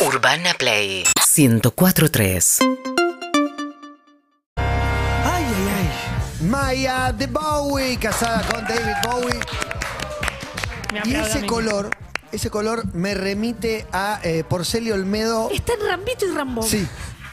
[0.00, 1.04] Urbana Play
[1.36, 2.58] 1043.
[4.56, 4.64] Ay,
[5.26, 5.44] ay,
[5.76, 6.46] ay.
[6.46, 9.40] Maya de Bowie, casada con David Bowie.
[10.92, 11.46] Me Y a ese mí.
[11.46, 11.90] color,
[12.32, 15.50] ese color me remite a eh, Porcelio Olmedo.
[15.50, 16.64] Está en Rambito y Rambón.
[16.64, 16.86] Sí,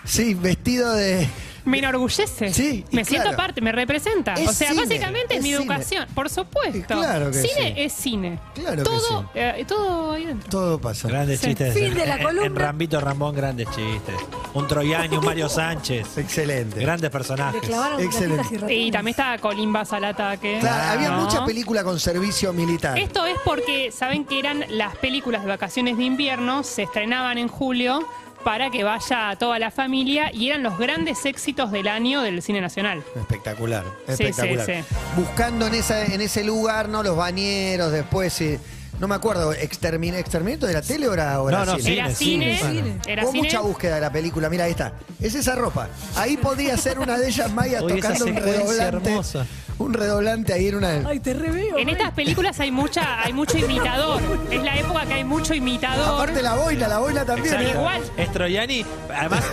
[0.04, 1.30] sí, vestido de.
[1.66, 2.54] Me enorgullece.
[2.54, 4.34] Sí, me siento parte, me representa.
[4.36, 5.62] Es o sea, cine, básicamente es mi cine.
[5.64, 6.08] educación.
[6.14, 6.96] Por supuesto.
[6.96, 7.82] Claro que cine sí.
[7.82, 8.40] es cine.
[8.54, 9.28] Claro que todo, sí.
[9.36, 10.50] eh, todo ahí dentro.
[10.50, 11.08] Todo pasa.
[11.08, 11.48] Grandes Sí.
[11.48, 11.74] chistes.
[11.74, 12.46] Fin de la En- columna.
[12.46, 14.16] En Rambito Rambón, grandes chistes.
[14.54, 16.18] Un Troyani, un Mario Sánchez.
[16.18, 16.80] Excelente.
[16.80, 17.62] Grandes personajes.
[18.00, 18.74] Excelente.
[18.74, 20.58] y también está Colimbas al ataque.
[20.60, 21.24] Claro, había ¿no?
[21.24, 22.98] mucha película con servicio militar.
[22.98, 27.48] Esto es porque saben que eran las películas de vacaciones de invierno, se estrenaban en
[27.48, 28.06] julio
[28.46, 32.62] para que vaya toda la familia y eran los grandes éxitos del año del cine
[32.62, 33.04] nacional.
[33.16, 34.66] Espectacular, Sí, espectacular.
[34.68, 34.96] sí, sí.
[35.18, 37.02] Buscando en, esa, en ese lugar, ¿no?
[37.02, 38.40] Los bañeros, después.
[38.42, 38.60] eh,
[39.00, 41.94] no me acuerdo, ¿extermin ¿exterminamiento de la tele o era, o No, no, cine?
[41.96, 42.98] Era Cine, cine, cine.
[43.08, 43.44] era Hubo cine.
[43.44, 44.94] mucha búsqueda de la película, mira, ahí está.
[45.20, 45.90] Es esa ropa.
[46.16, 49.10] Ahí podía ser una de ellas, Maya, Oye, esa tocando un redoblante.
[49.10, 49.46] hermosa.
[49.78, 51.04] Un redoblante ahí en una.
[51.08, 51.78] Ay, te reveo.
[51.78, 54.22] En estas películas hay mucha, hay mucho imitador.
[54.50, 56.16] Es la época que hay mucho imitador.
[56.16, 57.54] Aparte la boina, la boina también.
[57.56, 57.70] Exacto.
[57.70, 57.74] ¿eh?
[57.78, 58.02] Igual.
[58.18, 58.86] Es Troyani.
[59.14, 59.44] Además,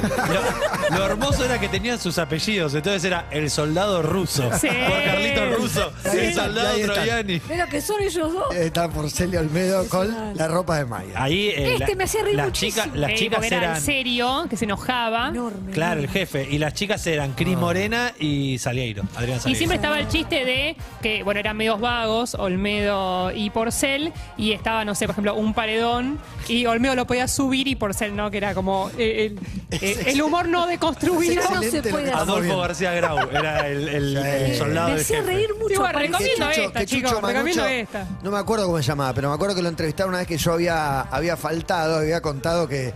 [0.91, 2.75] lo, lo hermoso era que tenían sus apellidos.
[2.75, 4.49] Entonces era el soldado ruso.
[4.61, 4.69] Sí.
[4.69, 5.93] Por Carlito Ruso.
[6.05, 6.79] El está, soldado.
[6.79, 7.41] Troyani.
[7.51, 8.55] Mira que son ellos dos.
[8.55, 11.15] Está Porcelio Olmedo con la ropa de Maya.
[11.17, 12.85] Ahí eh, Este me hacía reír las muchísimo.
[12.85, 13.77] chicas, las Eh, chicas era eran.
[13.77, 15.29] en serio, que se enojaba.
[15.31, 15.73] Enorme.
[15.73, 16.47] Claro, el jefe.
[16.49, 19.03] Y las chicas eran Cris Morena y Salieiro.
[19.17, 19.59] Adrián Y Salieiro.
[19.59, 24.85] siempre estaba el chiste de que, bueno, eran medios vagos, Olmedo y Porcel, y estaba,
[24.85, 26.19] no sé, por ejemplo, un paredón,
[26.49, 29.35] y Olmedo lo podía subir y Porcel no, que era como eh,
[29.71, 31.43] el, eh, el humor no deconstruido.
[31.53, 32.59] No se puede Adolfo.
[32.59, 34.59] García Grau era el, el- el Sí.
[34.59, 35.75] soldado Me hacía reír mucho.
[35.75, 36.13] Igual, parece.
[36.13, 38.07] recomiendo Que esta, que chicos, recomiendo esta.
[38.23, 40.37] No me acuerdo cómo se llamaba, pero me acuerdo que lo entrevistaron una vez que
[40.39, 42.93] yo había, había faltado, había contado que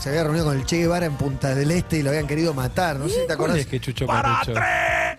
[0.00, 2.54] se había reunido con el Che Guevara en Punta del Este y lo habían querido
[2.54, 2.96] matar.
[2.96, 3.56] No sé si te ¿Cuál acordás.
[3.58, 4.52] es que Chucho Marucho?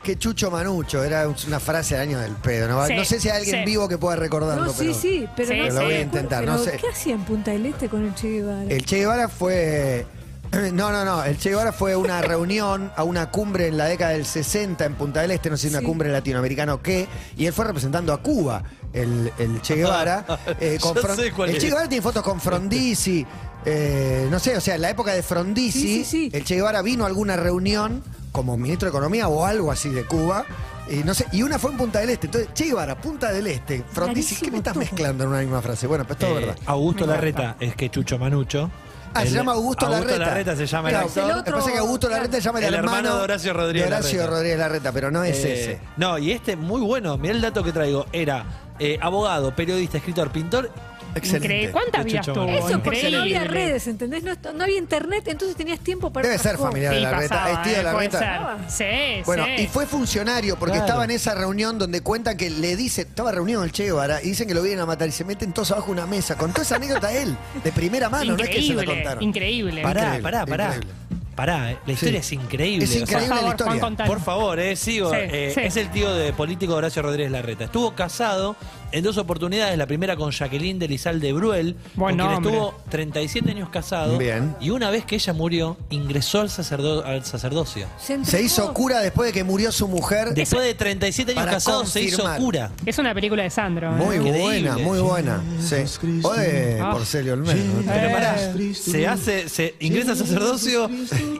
[0.04, 2.68] Que Chucho Manucho, era una frase de año del pedo.
[2.68, 3.66] No, Sí, no sé si hay alguien sí.
[3.66, 5.84] vivo que pueda recordarlo, No, sí, pero sí, pero Sí, no lo sé.
[5.86, 6.72] voy a intentar, Pero, no sé.
[6.78, 8.64] ¿Qué hacía en Punta del Este con el Che Guevara?
[8.68, 10.06] el Che Guevara fue...
[10.74, 11.24] No, no, no.
[11.24, 14.84] El Che Guevara fue a una reunión, a una cumbre en la década del 60
[14.84, 15.86] en Punta del Este, no sé si una Sí.
[15.86, 17.08] cumbre latinoamericana o qué,
[17.38, 18.62] y él fue representando a Cuba,
[18.92, 20.26] el, el Che Guevara.
[20.60, 21.62] eh, con Yo Fron- sé cuál el es.
[21.62, 23.26] Che Guevara tiene fotos con Frondizi,
[23.66, 26.30] eh, no sé, o sea, en la época de Frondizi, Sí, sí, sí.
[26.34, 30.06] el Che Guevara vino a alguna reunión como ministro de Economía o algo así de
[30.06, 30.46] Cuba.
[30.90, 32.28] Y no sé, y una fue en Punta del Este.
[32.28, 34.82] Entonces, Che Guevara, Punta del Este, Frondizi, ¿qué me estás todo.
[34.82, 35.88] mezclando en una misma frase?
[35.88, 36.58] Bueno, pues todo Eh, verdad.
[36.66, 38.70] Augusto Me Larreta es que Chucho Manucho.
[39.14, 40.26] Ah, se llama Augusto, Augusto Larreta.
[40.32, 41.24] Larreta se llama el Claro, actor.
[41.24, 43.22] El Lo que otro- pasa es que Augusto Larreta se llama el, El hermano de
[43.24, 44.32] Horacio Rodríguez de Horacio Larreta.
[44.36, 45.80] Rodríguez Larreta, pero no es Eh, ese.
[45.98, 47.18] No, y este muy bueno.
[47.18, 48.06] Mirá el dato que traigo.
[48.14, 48.46] Era
[48.80, 50.72] eh, abogado, periodista, escritor, pintor.
[51.16, 51.46] Excelente.
[51.48, 51.72] Increíble.
[51.72, 52.46] ¿Cuántas Chucho tuvo?
[52.48, 52.78] Eso porque no
[53.10, 53.18] Increíble.
[53.18, 54.24] había redes, ¿entendés?
[54.24, 57.36] No, no había internet, entonces tenías tiempo para Debe ser familiar de Sí, Larreta.
[57.36, 58.58] pasaba, es tío de eh, Larreta.
[58.70, 59.18] ser.
[59.18, 59.64] Sí, Bueno, sí.
[59.64, 60.86] y fue funcionario porque Claro.
[60.86, 64.22] estaba en esa reunión donde cuentan que le dice, estaba reunido en el Che Guevara
[64.22, 66.38] y dicen que lo vienen a matar y se meten todos abajo de una mesa.
[66.38, 69.24] Contó esa anécdota él, de primera mano, no es que se la increíble, contaron.
[69.24, 69.82] increíble.
[69.82, 70.66] Pará, Increíble, pará, pará.
[70.76, 70.94] increíble.
[71.36, 72.36] Pará, eh, la historia Sí.
[72.36, 72.84] es increíble.
[72.84, 73.72] Es o sea, increíble Por la favor, historia.
[73.72, 74.14] Juan, contanos.
[74.16, 75.10] Por favor, eh, sigo.
[75.12, 75.62] Sí, eh, sí.
[75.64, 77.64] Es el tío de político Horacio Rodríguez Larreta.
[77.64, 78.56] Estuvo casado
[78.92, 79.78] en dos oportunidades.
[79.78, 82.52] La primera con Jacqueline de Lizalde Bruel, Buen con quien nombre.
[82.52, 84.18] estuvo 37 años casado.
[84.18, 84.56] Bien.
[84.60, 87.88] Y una vez que ella murió, ingresó al, sacerdo- al sacerdocio.
[88.00, 88.38] Se, entregó.
[88.38, 90.34] Se hizo cura después de que murió su mujer.
[90.34, 92.40] Después de 37 años Para casado, se hizo confirmar.
[92.40, 92.72] cura.
[92.86, 93.88] Es una película de Sandro.
[93.90, 93.96] ¿eh?
[93.96, 94.42] Muy Increíble.
[94.42, 95.42] buena, muy buena.
[95.60, 95.76] Sí.
[96.24, 96.92] O de Ah.
[96.92, 97.56] Porcelio Olmedo.
[97.86, 98.12] Pero Eh.
[98.12, 98.38] pará,
[98.74, 100.90] se hace, se ingresa al sacerdocio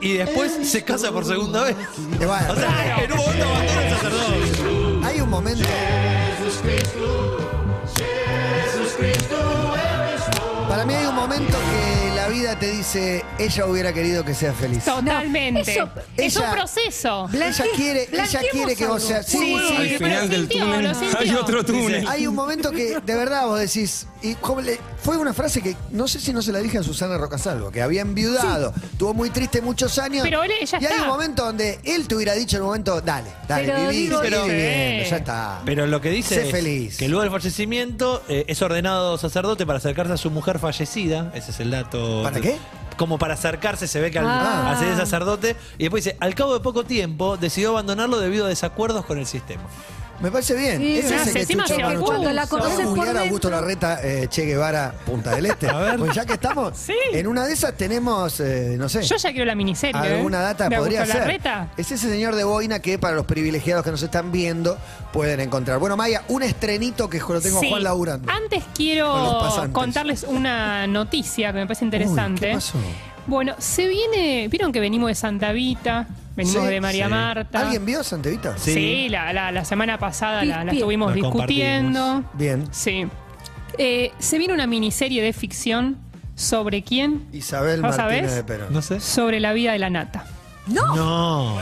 [0.02, 1.76] y después se casa por segunda vez.
[2.14, 5.02] Y bueno, O sea, en un momento abandona el sacerdocio.
[5.06, 5.66] hay un momento.
[10.82, 14.84] Para mí hay un momento que vida te dice, ella hubiera querido que seas feliz.
[14.86, 15.62] Totalmente.
[15.62, 17.30] Eso- es ella- un proceso.
[17.32, 19.08] Ella Blanque- quiere, ella blanqueemos quiere que vos algo.
[19.08, 19.26] seas.
[19.26, 19.76] Sí, Sí, sí.
[19.76, 21.20] Al pero final del sintió, túnel lo sintió.
[21.20, 22.08] hay otro túnel.
[22.08, 25.76] Hay un momento que de verdad vos decís, y como le- fue una frase que
[25.92, 29.30] no sé si no se la dije a Susana Rocasalvo, que había enviudado, estuvo muy
[29.32, 30.24] triste muchos años.
[30.24, 31.04] Pero él- ella y hay está.
[31.04, 34.20] un momento donde él te hubiera dicho en un momento, dale, dale, Pero viví, digo-
[34.22, 35.62] Pero- viviendo, ya está.
[35.66, 36.98] Pero lo que dice Sé es feliz.
[36.98, 41.32] que luego del fallecimiento eh, es ordenado sacerdote para acercarse a su mujer fallecida.
[41.34, 42.21] Ese es el dato.
[42.24, 42.58] ¿Para qué?
[42.98, 44.72] Como para acercarse, se ve que al, Ah.
[44.72, 45.56] al ser sacerdote.
[45.78, 49.26] Y después dice, al cabo de poco tiempo decidió abandonarlo debido a desacuerdos con el
[49.26, 49.64] sistema.
[50.22, 50.78] Me parece bien.
[50.78, 51.76] Sí, Ese es el sí, que encima se.
[52.00, 53.62] Cuando la conoces ¿Podés por googlear a Augusto dentro.
[53.62, 55.70] Larreta, eh, Che Guevara, Punta del Este?
[55.70, 55.98] A ver.
[55.98, 56.94] Pues ya que estamos, Sí.
[57.14, 60.00] en una de esas tenemos, eh, no sé, Yo ya quiero la miniserie.
[60.00, 60.44] alguna ¿eh?
[60.44, 61.28] data de podría Augusto ser.
[61.28, 61.68] Larreta.
[61.78, 64.78] Es ese señor de boina que para los privilegiados que nos están viendo
[65.12, 65.80] pueden encontrar.
[65.80, 67.70] Bueno, Maya, un estrenito que lo tengo a Sí.
[67.70, 68.32] Juan laburando.
[68.32, 69.74] Antes Con los quiero pasantes.
[69.74, 72.46] contarles una noticia que me parece interesante.
[72.46, 72.78] Uy, ¿qué pasó?
[73.28, 74.48] Bueno, se viene.
[74.50, 76.08] ¿Vieron que venimos de Santa Vita?
[76.36, 77.12] Venimos Sí, de María sí.
[77.12, 77.60] Marta.
[77.60, 78.58] ¿Alguien vio Santevita?
[78.58, 78.74] Sí.
[78.74, 82.24] Sí, la, la- la semana pasada la, estuvimos discutiendo.
[82.34, 82.68] Bien.
[82.72, 83.06] Sí.
[83.78, 85.98] Eh, se viene una miniserie de ficción
[86.36, 87.28] sobre quién?
[87.34, 87.98] Isabel ¿No Martínez
[88.32, 88.36] sabés?
[88.36, 88.68] de Perón.
[88.74, 89.00] No sé.
[89.00, 90.26] Sobre la vida de la nata.
[90.68, 91.58] No.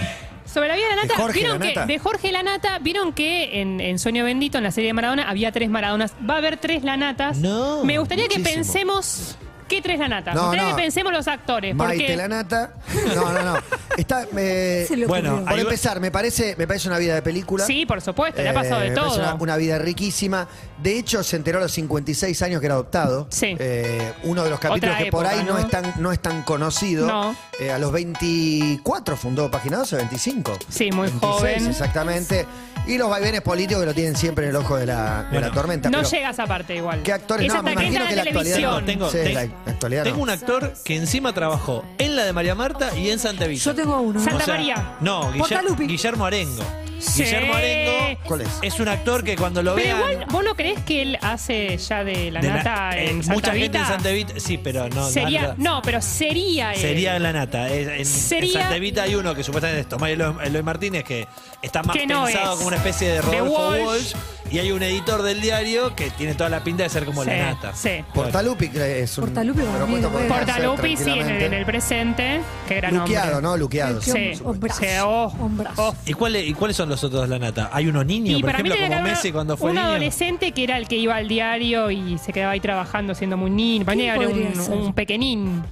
[0.51, 1.85] Sobre la vida de la ¿De nata, Jorge vieron Lanata?
[1.85, 5.29] que de Jorge Lanata, vieron que en, en Sueño Bendito, en la serie de Maradona,
[5.29, 6.13] había tres Maradonas.
[6.27, 7.37] Va a haber tres Lanatas.
[7.37, 9.37] No, Me gustaría que pensemos.
[9.69, 10.35] ¿Qué tres Lanatas?
[10.35, 10.75] No, Me gustaría no.
[10.75, 11.75] que pensemos los actores.
[11.75, 12.73] Maite Porque Lanata.
[13.15, 13.55] No, no, no.
[13.97, 17.65] Está, le Bueno, por empezar, me parece, me parece una vida de película.
[17.65, 19.23] Sí, por supuesto, le ha pasado Eh, de me parece todo.
[19.23, 20.47] Una, una vida riquísima.
[20.81, 23.27] De hecho, se enteró a los 56 años que era adoptado.
[23.29, 23.55] Sí.
[23.59, 25.59] Eh, uno de los capítulos Otra que por época, ahí no, ¿no?
[25.59, 27.05] es tan, no es tan conocido.
[27.07, 27.35] No.
[27.59, 30.57] Eh, a los 24 fundó Página 12, 25.
[30.69, 31.67] Sí, muy 26, joven.
[31.67, 32.45] exactamente.
[32.89, 35.51] Y los vaivenes políticos que lo tienen siempre en el ojo de la, de la
[35.51, 35.89] tormenta.
[35.89, 37.03] No pero llega a esa parte igual.
[37.03, 37.47] ¿Qué actores?
[37.47, 38.83] Es No, me imagino que la actualidad no.
[38.83, 39.41] Tengo, Sí, ten- la
[39.71, 40.23] actualidad tengo no.
[40.23, 43.63] un actor que encima trabajó en la de María Marta y en Santa Vita.
[43.63, 44.23] Yo tengo uno.
[44.23, 44.95] Santa María.
[45.01, 45.85] No, Guiller- Portalupi.
[45.87, 46.63] Guillermo Arengo.
[46.99, 47.23] Sí.
[47.23, 48.49] Guillermo Arengo ¿Cuál es?
[48.61, 50.11] es un actor que cuando lo Pero vean.
[50.11, 53.23] igual, ¿vos no crees que él hace ya de la de la- nata eh, en
[53.23, 53.85] Santa mucha gente en?
[53.85, 54.33] Santa Vita.
[54.37, 55.09] Sí, pero no.
[55.09, 56.79] Sería, no, pero sería él.
[56.79, 57.69] Sería en la nata.
[57.69, 61.03] Es- En, en Sería- Santa Evita hay uno que supuestamente es Tomás Eloy Eloy Martínez,
[61.03, 61.27] que
[61.61, 62.55] está más Que no pensado es.
[62.57, 63.83] como una especie de De Rodolfo Walsh.
[63.85, 64.13] Walsh.
[64.51, 67.29] Y hay un editor del diario que tiene toda la pinta de ser como Sí,
[67.29, 67.75] la nata.
[67.75, 68.03] sí.
[68.15, 69.25] Portalupi que es un.
[69.25, 70.09] Portalupi bueno.
[70.09, 71.45] ser Portalupi, sí, en el, tranquilamente.
[71.45, 72.41] en el presente.
[72.67, 73.41] Qué gran Luqueado, hombre.
[73.43, 73.57] ¿no?
[73.57, 74.01] Luqueado.
[74.01, 74.79] Sí, Sí, Hombrazo.
[74.81, 75.89] sí, oh, Hombrazo.
[75.89, 75.95] oh.
[76.05, 77.69] ¿Y, cuál ¿Y cuáles son los otros de la nata?
[77.71, 79.69] Hay unos niños, Y por para mí ejemplo, tenía que como haber Messi cuando fue
[79.69, 79.87] un niño.
[79.87, 83.49] adolescente que era el que iba al diario y se quedaba ahí trabajando siendo muy
[83.51, 83.85] niño.
[83.85, 84.73] Para mí ¿Quién era podría un, ser?
[84.73, 85.63] un pequeñín.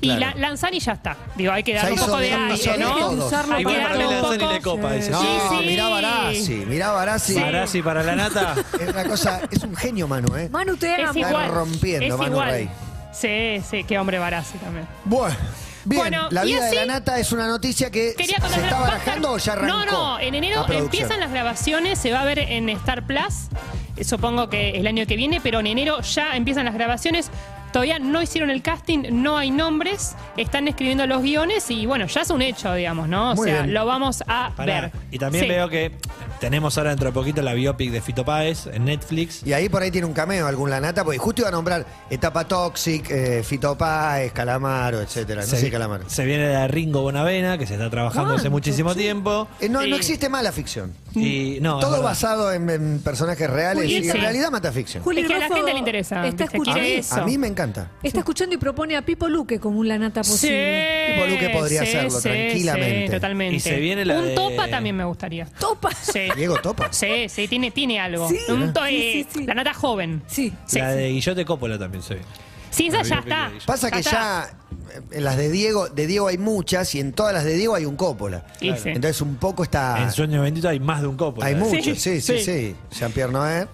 [0.00, 0.20] Y Claro.
[0.20, 1.16] la, Lanzani ya está.
[1.36, 2.96] Digo, hay que darle un hizo poco de bien, aire, hizo bien ¿no?
[2.96, 3.26] todos.
[3.26, 4.52] Usarlo Hay Igual que para darle un Lanzani poco.
[4.52, 5.10] le copa, dice.
[5.12, 5.26] No, Sí,
[5.60, 5.64] sí.
[5.66, 7.34] mirá Barassi, mirá Barassi.
[7.34, 8.54] Barassi para la nata.
[8.80, 10.48] Es una cosa, es un genio, Manu, ¿eh?
[10.50, 11.18] Manu, te Es amo.
[11.20, 11.50] Igual.
[11.52, 12.50] rompiendo, es Manu igual.
[12.50, 12.68] Rey.
[13.12, 14.88] Sí, sí, qué hombre Barassi también.
[15.04, 15.36] Bueno,
[15.84, 19.38] bien, Bueno, la vida de la nata es una noticia que se, está barajando o
[19.38, 19.76] ya arrancó.
[19.76, 23.48] No, no, en enero la empiezan las grabaciones, se va a ver en Star Plus,
[23.96, 27.30] eh, supongo que el año que viene, pero en enero ya empiezan las grabaciones.
[27.72, 32.20] Todavía no hicieron el casting, no hay nombres, están escribiendo los guiones y bueno, ya
[32.20, 33.32] es un hecho, digamos, ¿no?
[33.32, 33.74] O Muy sea, bien.
[33.74, 34.80] lo vamos a Pará.
[34.82, 34.92] ver.
[35.10, 35.48] Y también Sí.
[35.50, 35.92] veo que
[36.38, 39.42] tenemos ahora dentro de poquito la biopic de Fito Páez en Netflix.
[39.46, 41.86] Y ahí por ahí tiene un cameo algún la nata, porque justo iba a nombrar
[42.10, 45.40] Etapa Toxic, eh, Fito Páez, Calamaro, etcétera.
[45.42, 46.04] No se, sé Calamaro.
[46.08, 48.50] se viene la de Ringo Bonavena, que se está trabajando hace ¿Cuánto?
[48.50, 48.98] muchísimo Sí.
[49.00, 49.48] tiempo.
[49.60, 49.88] Eh, no, Sí.
[49.90, 50.92] no existe mala ficción.
[51.14, 52.04] Y no, es Todo verdad.
[52.04, 54.10] basado en, en personajes reales y en sí.
[54.12, 55.02] realidad mata ficción.
[55.02, 57.14] Juli Es que a la gente le interesa, Está escuchando, eso.
[57.20, 57.90] a mí me encanta.
[58.02, 61.06] está escuchando y propone a Pipo Luque como un la nata Sí, posible.
[61.14, 63.06] Tipo Luque podría hacerlo tranquilamente.
[63.06, 63.56] Sí, totalmente.
[63.56, 65.46] Y se viene la Un de- topa también me gustaría.
[65.46, 65.90] Topa.
[65.94, 66.20] Sí.
[66.36, 66.88] Diego Topa.
[66.92, 68.28] Sí, sí, tiene, tiene algo.
[68.28, 68.38] Sí.
[68.48, 69.46] Un to- Sí, eh, sí, sí.
[69.46, 70.22] La nata joven.
[70.26, 70.52] Sí.
[70.66, 70.98] Sí, la sí.
[70.98, 72.28] de Guillote Coppola también se viene.
[72.70, 73.52] Sí, esa ya está.
[73.66, 74.10] Pasa que está.
[74.10, 74.50] ya
[74.96, 77.74] eh, en las de Diego, de Diego hay muchas y en todas las de Diego
[77.74, 78.44] hay un Coppola.
[78.60, 78.88] Y sí.
[78.90, 80.02] Entonces un poco está.
[80.02, 81.46] En Sueño Bendito hay más de un Coppola.
[81.46, 81.56] Hay ¿eh?
[81.56, 82.38] muchos, sí, sí, sí.
[82.42, 82.76] sí.
[82.98, 83.68] Jean-Pierre Noer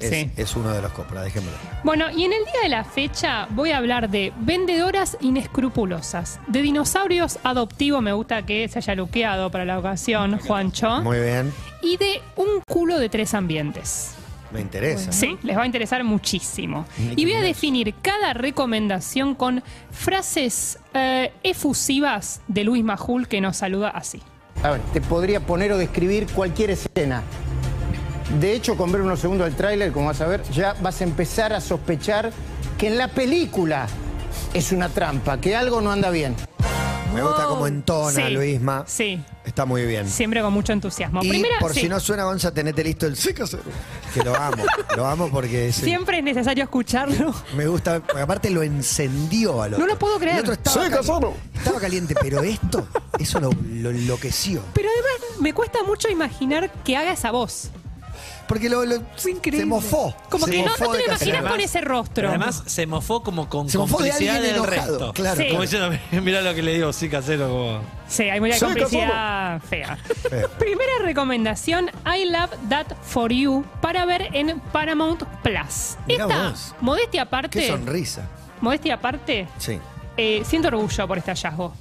[0.00, 0.30] es, Sí.
[0.36, 1.56] es uno de los Coppola, dejémoslo.
[1.84, 6.62] Bueno, y en el día de la fecha voy a hablar de vendedoras inescrupulosas, de
[6.62, 11.52] dinosaurios adoptivos, me gusta que se haya luqueado para la ocasión, Juancho, Muy bien,
[11.82, 14.12] y de un culo de tres ambientes.
[14.52, 15.10] me interesa.
[15.12, 16.86] Sí, les va a interesar muchísimo.
[17.16, 23.56] Y voy a definir cada recomendación con frases eh, efusivas de Luis Majul que nos
[23.56, 24.22] saluda así.
[24.62, 27.22] A ver, te podría poner o describir cualquier escena.
[28.40, 31.04] De hecho, con ver unos segundos del tráiler, como vas a ver, ya vas a
[31.04, 32.32] empezar a sospechar
[32.76, 33.86] que en la película
[34.52, 36.34] es una trampa, que algo no anda bien.
[37.14, 38.84] Me gusta cómo entona Sí, Luisma.
[38.86, 40.06] Sí, Está muy bien.
[40.06, 41.22] siempre con mucho entusiasmo.
[41.22, 41.82] Y Primera, por sí.
[41.82, 43.62] si no suena, Gonza, tenete listo el sí casero.
[44.12, 44.64] Que lo amo.
[44.96, 47.32] lo amo porque es- Siempre es necesario escucharlo.
[47.56, 48.00] me gusta.
[48.00, 49.86] porque aparte lo encendió al otro.
[49.86, 50.34] No lo puedo creer.
[50.36, 51.34] El otro estaba, Sí cali- casero.
[51.54, 52.86] estaba caliente, pero esto,
[53.18, 54.60] eso lo, lo enloqueció.
[54.74, 57.70] Pero además me cuesta mucho imaginar que haga esa voz.
[58.48, 59.60] Porque lo, lo- Fue increíble.
[59.60, 60.14] se mofó.
[60.30, 62.28] Como Se que no, mofó no te de lo imaginas con ese rostro.
[62.28, 65.12] Además, se mofó como con Se mofó de complicidad alguien del enojado, resto.
[65.12, 65.48] claro, Sí.
[65.48, 65.90] Como diciendo,
[66.22, 67.80] mira lo que le digo, sí, casero, como...
[68.08, 69.98] Sí, hay mucha complicidad fea.
[70.58, 75.96] Primera recomendación, I Love That For You, para ver en Paramount Plus.
[76.06, 76.74] Mirá Esta, vos.
[76.80, 78.28] modestia aparte, Qué sonrisa.
[78.60, 79.78] modestia aparte, Sí.
[80.16, 81.74] eh, siento orgullo por este hallazgo.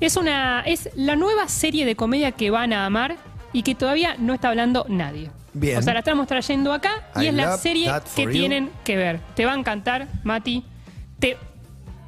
[0.00, 3.16] Es una, es la nueva serie de comedia que van a amar
[3.52, 5.30] y que todavía no está hablando nadie.
[5.52, 5.78] Bien.
[5.78, 8.30] O sea, la estamos trayendo acá y I es la serie que you.
[8.30, 9.20] tienen que ver.
[9.34, 10.64] Te va a encantar, Mati.
[11.18, 11.36] Te...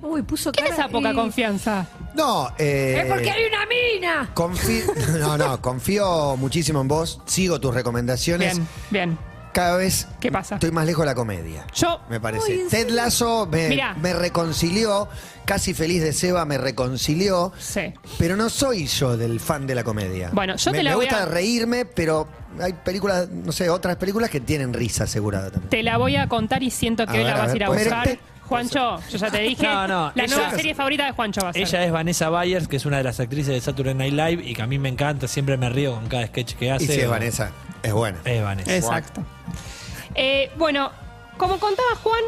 [0.03, 1.87] Uy, puso ¿Qué es esa poca y- confianza?
[2.15, 4.31] No, eh, Es porque hay una mina.
[4.35, 4.85] confí-
[5.21, 7.21] no, no, confío muchísimo en vos.
[7.27, 8.57] Sigo tus recomendaciones.
[8.57, 9.19] Bien, bien.
[9.53, 10.55] Cada vez ¿Qué pasa?
[10.55, 11.67] estoy más lejos de la comedia.
[11.75, 12.55] Yo, Me parece.
[12.55, 12.89] Uy, ¿en Ted?
[12.91, 13.95] Lasso me, Mirá.
[13.95, 15.09] me reconcilió.
[15.45, 17.53] Casi feliz de Seba me reconcilió.
[17.59, 17.93] sí.
[18.17, 20.31] Pero no soy yo del fan de la comedia.
[20.33, 22.29] Bueno, yo me, te la me voy gusta a- reírme, pero
[22.61, 25.71] hay películas, no sé, otras películas que tienen risa asegurada también.
[25.71, 27.53] Te la voy a contar y siento que A hoy ver, la a vas a
[27.53, 28.19] ver, ir a buscar.
[28.51, 29.63] Juancho, yo ya te dije.
[29.67, 31.63] No, no, la ella- nueva serie favorita de Juancho va a ser.
[31.63, 34.55] Ella es Vanessa Byers, que es una de las actrices de Saturday Night Live y
[34.55, 36.85] que a mí me encanta, siempre me río con cada sketch que hace.
[36.85, 37.53] Y si es Vanessa,
[37.83, 38.19] es buena.
[38.25, 38.77] Es Vanessa.
[38.77, 39.23] Exacto.
[40.17, 40.91] Eh, bueno,
[41.37, 42.23] como contaba Juan,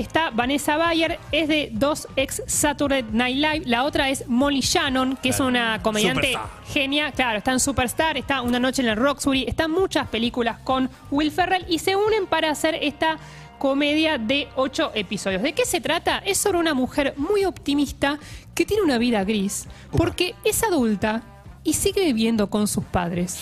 [0.00, 3.62] está Vanessa Bayer, es de dos ex Saturday Night Live.
[3.66, 6.64] La otra es Molly Shannon, que es una comediante Superstar.
[6.72, 7.12] genia.
[7.12, 11.30] Claro, está en Superstar, está Una Noche en el Roxbury, están muchas películas con Will
[11.30, 13.18] Ferrell y se unen para hacer esta
[13.58, 15.42] comedia de ocho episodios.
[15.42, 16.18] ¿De qué se trata?
[16.18, 18.18] Es sobre una mujer muy optimista
[18.54, 21.22] que tiene una vida gris porque es adulta
[21.64, 23.38] y sigue viviendo con sus padres.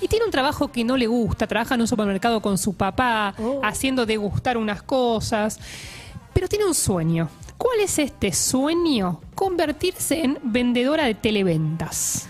[0.00, 3.34] Y tiene un trabajo que no le gusta, trabaja en un supermercado con su papá,
[3.38, 3.60] Oh.
[3.62, 5.58] haciendo degustar unas cosas,
[6.32, 7.28] pero tiene un sueño.
[7.58, 9.20] ¿Cuál es este sueño?
[9.34, 12.28] Convertirse en vendedora de televentas.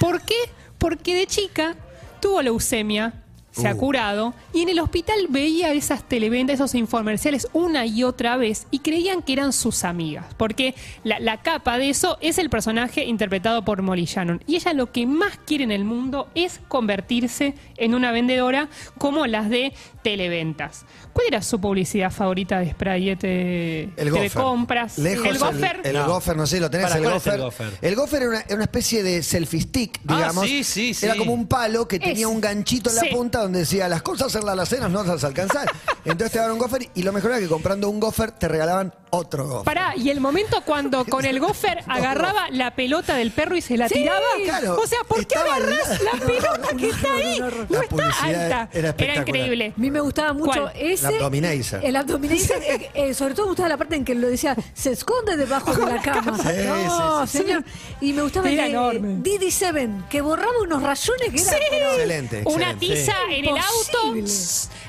[0.00, 0.34] ¿Por qué?
[0.78, 1.76] Porque de chica
[2.20, 3.21] tuvo leucemia,
[3.52, 3.78] se ha Uh.
[3.78, 8.80] curado y en el hospital veía esas televentas, esos infomerciales una y otra vez y
[8.80, 13.64] creían que eran sus amigas, porque la, la capa de eso es el personaje interpretado
[13.64, 14.42] por Molly Shannon.
[14.46, 18.68] Y ella lo que más quiere en el mundo es convertirse en una vendedora
[18.98, 20.84] como las de televentas.
[21.12, 24.32] ¿Cuál era su publicidad favorita de Sprayete El TV goffer.
[24.42, 24.98] Compras?
[24.98, 25.80] Lejos el goffer.
[25.84, 26.06] El, No.
[26.06, 27.78] goffer, no sé, lo tenés el ¿cuál es goffer.
[27.82, 30.46] el goffer era una, era una especie de selfie stick, Ah, digamos.
[30.46, 31.04] sí, sí, sí.
[31.06, 34.02] Era como un palo que tenía Es- un ganchito en la punta donde decía las
[34.02, 35.70] cosas en la alacena no las alcanzar.
[36.04, 38.92] Entonces te daban un goffer y lo mejor era que comprando un goffer te regalaban
[39.14, 39.64] otro goffer.
[39.64, 43.76] Pará, y el momento cuando con el goffer agarraba la pelota del perro y se
[43.76, 44.20] la Sí, tiraba.
[44.42, 44.76] claro.
[44.82, 46.26] o sea, ¿por qué Estaba agarrás al la lado.
[46.26, 47.38] pelota que está ahí?
[47.38, 48.68] La No está publicidad alta.
[48.72, 49.28] era espectacular.
[49.28, 49.72] increíble.
[49.76, 50.72] A mí me gustaba mucho ¿Cuál?
[50.76, 51.08] ese.
[51.08, 51.82] El abdominator.
[51.82, 51.96] El
[52.82, 55.74] eh, eh, sobre todo me gustaba la parte en que lo decía, se esconde debajo
[55.74, 56.38] de la cama.
[56.38, 57.44] Sí, no, sí, sí, sí.
[57.44, 57.64] señor.
[58.00, 59.08] Y me gustaba Era el de enorme.
[59.22, 61.54] DD7, que borraba unos rayones que eran.
[61.70, 62.86] Pero- Excelente, Una excelente.
[62.86, 64.14] tiza en el auto.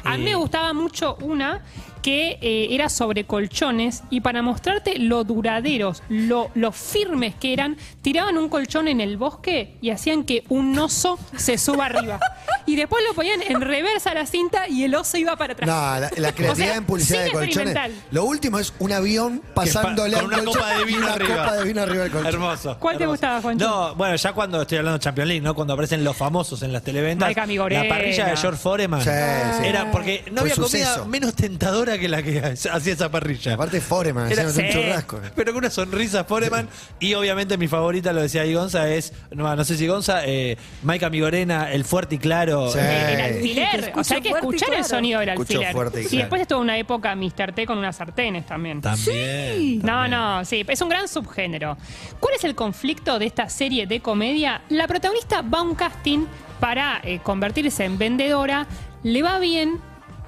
[0.06, 1.62] A mí me gustaba mucho una
[2.04, 7.78] que eh, era sobre colchones y para mostrarte lo duraderos, lo, lo firmes que eran,
[8.04, 12.20] tiraban un colchón en el bosque y hacían que un oso se suba arriba.
[12.66, 15.68] Y después lo ponían en reversa a la cinta y el oso iba para atrás.
[15.68, 17.56] No, la, la creatividad O sea, en publicidad de colchones.
[17.58, 17.92] experimental.
[18.12, 21.14] Lo último es un avión pasándole con al una colchón copa de y vino una
[21.14, 21.36] arriba.
[21.44, 22.34] copa de vino arriba del colchón.
[22.34, 22.78] Hermoso.
[22.80, 23.14] ¿Cuál te hermoso.
[23.14, 23.66] gustaba, Juancho?
[23.68, 25.56] No, bueno, ya cuando estoy hablando de Champions League, ¿no?
[25.56, 27.28] Cuando aparecen los famosos en las televentas.
[27.28, 27.84] Maika Migorena.
[27.84, 29.02] La parrilla de George Foreman.
[29.02, 29.68] Sí, sí.
[29.68, 31.06] Era porque no Fue había comida suceso.
[31.06, 32.40] menos tentadora que la que
[32.72, 33.54] hacía esa parrilla.
[33.56, 34.64] Aparte Foreman, Era- un sí.
[34.72, 35.20] churrasco.
[35.36, 36.70] Pero con una sonrisa Foreman.
[37.00, 40.58] Y obviamente mi favorita, lo decía ahí Gonza, es, no, no sé si Gonza, eh,
[40.84, 42.53] Maika Migorena, el fuerte y claro.
[42.72, 42.80] Sí.
[42.82, 43.94] Eh, El alfiler.
[43.96, 44.90] O sea, hay que y escuchar el claro.
[44.90, 45.74] sonido del Escucho alfiler.
[45.74, 46.22] fuerte y y claro.
[46.24, 47.52] después estuvo una época Mr.
[47.54, 48.82] T con unas sartenes también.
[48.82, 49.80] También.
[49.80, 51.78] No, no, sí, es un gran subgénero.
[52.20, 54.62] ¿Cuál es el conflicto de esta serie de comedia?
[54.70, 56.26] La protagonista va a un casting
[56.60, 58.68] para eh, convertirse en vendedora,
[59.04, 59.80] le va bien,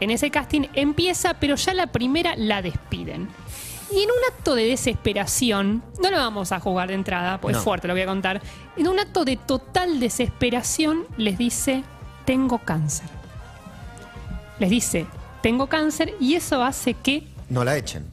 [0.02, 3.30] en ese casting empieza, pero ya la primera la despiden.
[3.92, 7.60] Y en un acto de desesperación, no lo vamos a jugar de entrada, pues No.
[7.60, 8.42] es fuerte lo voy a contar,
[8.76, 11.84] en un acto de total desesperación les dice,
[12.26, 13.08] tengo cáncer.
[14.60, 15.06] Les dice,
[15.42, 18.06] tengo cáncer y eso hace que No la echen.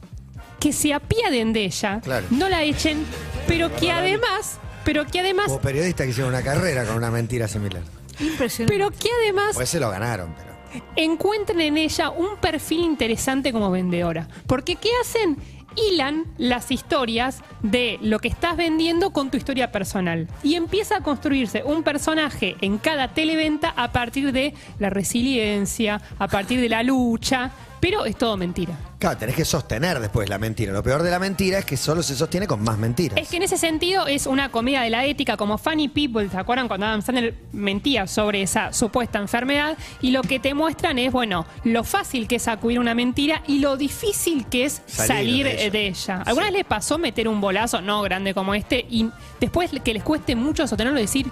[0.59, 2.25] que se apiaden de ella, Claro.
[2.29, 3.05] no la echen,
[3.47, 7.47] pero que además, pero que además, Hubo periodistas que hicieron una carrera con una mentira
[7.47, 7.81] similar.
[8.19, 8.73] Impresionante.
[8.77, 10.83] pero que además Pues se lo ganaron, pero.
[10.95, 14.27] encuentren en ella un perfil interesante como vendedora.
[14.47, 15.37] Porque ¿qué hacen?
[15.75, 20.27] Hilan las historias de lo que estás vendiendo con tu historia personal.
[20.43, 26.27] Y empieza a construirse un personaje en cada televenta a partir de la resiliencia, a
[26.27, 28.77] partir de la lucha, pero es todo mentira.
[29.03, 30.71] Claro, tenés que sostener después la mentira.
[30.71, 33.19] Lo peor de la mentira es que solo se sostiene con más mentiras.
[33.19, 36.37] Es que en ese sentido es una comedia de la ética, como Funny People, ¿se
[36.37, 39.77] acuerdan cuando Adam Sandler mentía sobre esa supuesta enfermedad?
[39.99, 43.59] Y lo que te muestran es, bueno, lo fácil que es acudir una mentira y
[43.59, 45.69] lo difícil que es Salir salir, de ella.
[45.69, 46.23] de ella.
[46.25, 49.09] ¿Alguna vez les pasó meter un bolazo, no grande como este, y
[49.41, 51.27] después que les cueste mucho sostenerlo y decir,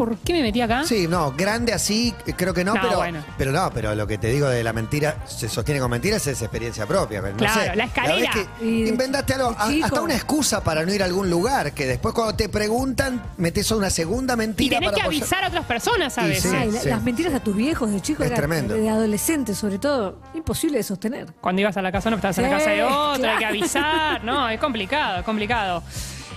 [0.00, 0.84] por qué me metí acá.
[0.84, 3.24] Sí, no, grande así, creo que no, No, pero, bueno.
[3.36, 6.40] pero no, pero lo que te digo de la mentira se sostiene con mentiras es
[6.40, 7.20] experiencia propia.
[7.20, 7.76] pero no Claro, sé.
[7.76, 8.14] la escalera.
[8.32, 9.86] verdad es que Y de- inventaste algo, de a- chico.
[9.86, 13.70] hasta una excusa para no ir a algún lugar, que después cuando te preguntan, metes
[13.72, 16.50] una segunda Y mentira tenés para que apoyar- avisar a otras personas a Y veces.
[16.50, 16.56] sí.
[16.56, 18.74] Ay, la- Las mentiras a tus viejos de chicos Es era tremendo.
[18.74, 21.26] de adolescentes, sobre todo, imposible de sostener.
[21.40, 23.38] Cuando ibas a la casa, no estabas en la Sí, casa de otra, hay que
[23.38, 23.46] claro.
[23.48, 24.24] avisar.
[24.24, 25.82] No, es complicado, es complicado.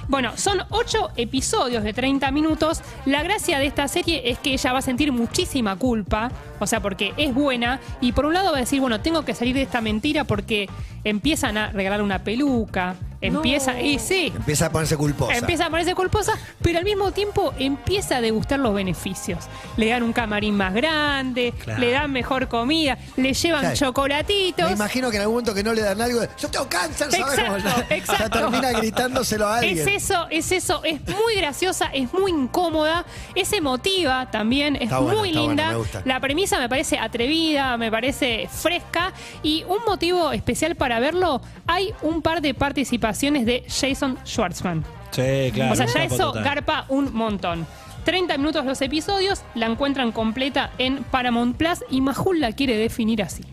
[0.09, 2.81] Bueno, son ocho episodios de 30 minutos.
[3.05, 6.29] La gracia de esta serie es que ella va a sentir muchísima culpa,
[6.59, 9.33] o sea, porque es buena, y por un lado va a decir, bueno, tengo que
[9.33, 10.69] salir de esta mentira porque
[11.05, 12.95] empiezan a regalar una peluca,
[13.27, 13.81] empieza, No.
[13.81, 15.35] y sí, Empieza a ponerse culposa.
[15.37, 19.45] Empieza a ponerse culposa, pero al mismo tiempo empieza a degustar los beneficios.
[19.77, 21.79] Le dan un camarín más grande, Claro.
[21.79, 23.75] le dan mejor comida, le llevan Claro.
[23.75, 24.67] chocolatitos.
[24.69, 27.37] Me imagino que en algún momento que no le dan algo, yo tengo cáncer, ¿sabes?
[27.39, 28.39] Exacto, ya exacto.
[28.39, 29.79] termina gritándoselo a alguien.
[29.87, 34.99] Es eso, es eso, es muy graciosa, es muy incómoda, es emotiva también, es Está
[35.01, 35.69] muy linda.
[35.69, 36.01] me gusta.
[36.05, 39.13] La premisa me parece atrevida, me parece fresca
[39.43, 43.12] y un motivo especial para verlo, hay un par de participaciones
[43.45, 44.83] de Jason Schwartzman.
[45.11, 45.73] Sí, claro.
[45.73, 46.43] o sea, ya eso total.
[46.43, 47.65] garpa un montón.
[48.03, 53.21] 30 minutos los episodios, la encuentran completa en Paramount Plus y Majul la quiere definir
[53.21, 53.43] así.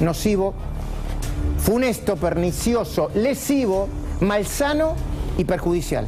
[0.00, 0.54] nocivo,
[1.58, 3.88] funesto, pernicioso, lesivo,
[4.20, 4.94] malsano
[5.38, 6.06] y perjudicial.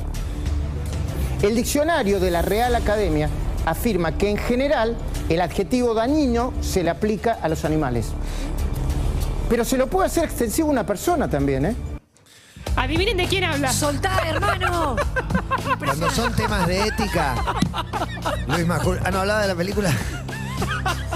[1.43, 3.29] El diccionario de la Real Academia
[3.67, 4.97] afirma que en general
[5.29, 8.11] el adjetivo dañino se le aplica a los animales.
[9.49, 11.77] Pero se lo puede hacer extensivo a una persona también, ¿eh?
[12.79, 13.73] Adivinen de quién habla.
[13.73, 14.95] ¡Soltá, hermano!
[15.79, 17.35] Cuando son temas de ética,
[18.47, 19.01] Luis Majul.
[19.05, 19.93] Ah, no, hablaba de la película.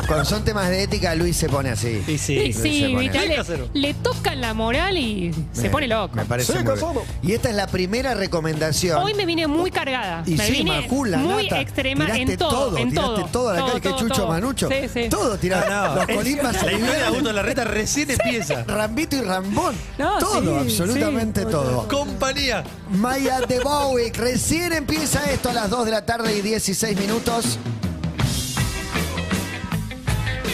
[0.06, 2.02] Cuando son temas de ética, Luis se pone así.
[2.06, 2.32] Y sí.
[2.34, 3.52] Y Luis se sí, pone viste, así.
[3.72, 6.16] le, le tocan la moral y se Me- pone loco.
[6.16, 7.02] Me parece Sí, muy casado.
[7.22, 8.98] Y esta es la primera recomendación.
[9.02, 10.22] Hoy me vine muy cargada.
[10.26, 13.24] Y me sí, vine Majul, la muy nata, extrema tiraste en todo, en tiraste todo.
[13.26, 14.28] todo, la todo, calle que todo, Chucho todo.
[14.28, 14.68] Manucho.
[14.68, 15.08] Sí, sí.
[15.08, 15.94] Todo tirado.
[15.94, 18.64] No, Los colimas La historia de Augusto Larreta recién empieza.
[18.64, 19.74] Rambito y Rambón.
[19.98, 21.46] No, todo, sí, absolutamente sí.
[21.50, 21.88] todo.
[21.88, 22.64] Compañía.
[22.90, 24.16] Maya de Bowick.
[24.16, 27.58] Recién empieza esto a las 2 de la tarde y 16 minutos.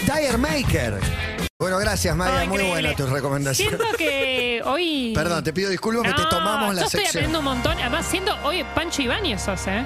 [0.09, 0.99] Tire Maker.
[1.59, 2.31] Bueno, gracias, Maya.
[2.31, 2.71] No, Muy increíble.
[2.71, 3.69] buena tu recomendación.
[3.69, 5.13] Siento que hoy.
[5.15, 7.25] Perdón, te pido disculpas que te tomamos la yo estoy sección.
[7.25, 7.79] aprendiendo un montón.
[7.79, 9.85] Además, siendo hoy Pancho Ibáñez sos, ¿eh?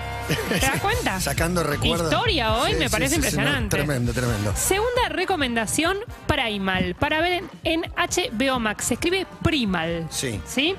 [0.48, 1.18] ¿Te das cuenta?
[1.20, 2.12] Sacando recuerdos.
[2.12, 3.76] Historia hoy me parece no, impresionante.
[3.76, 4.52] tremendo, tremendo.
[4.54, 5.96] Segunda recomendación,
[6.28, 8.84] Primal, para ver en, en HBO Max.
[8.84, 10.06] Se escribe Primal.
[10.10, 10.40] Sí.
[10.46, 10.76] ¿Sí?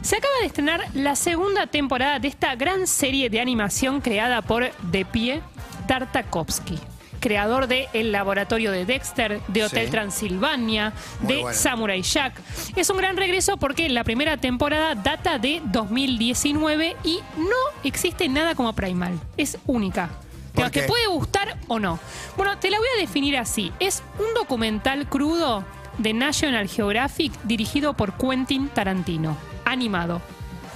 [0.00, 4.70] Se acaba de estrenar la segunda temporada de esta gran serie de animación creada por
[4.90, 5.42] De Pie
[5.86, 6.78] Tartakovsky.
[7.26, 9.90] Creador de El Laboratorio de Dexter, de Hotel Sí.
[9.90, 11.42] Transilvania, de.
[11.52, 12.40] Samurai Jack.
[12.76, 18.54] Es un gran regreso porque la primera temporada data de 2019 y no existe nada
[18.54, 19.18] como Primal.
[19.36, 20.08] Es única.
[20.54, 20.86] ¿Por Te qué?
[20.86, 21.98] puede gustar o no.
[22.36, 23.72] Bueno, te la voy a definir así.
[23.80, 25.64] Es un documental crudo
[25.98, 30.22] de National Geographic dirigido por Quentin Tarantino, animado.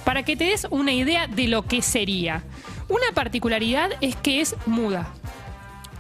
[0.04, 2.42] Para que te des una idea de lo que sería.
[2.88, 5.12] Una particularidad es que es muda.